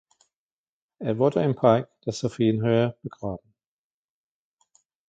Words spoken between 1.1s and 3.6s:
wurde im Park der Sophienhöhe begraben.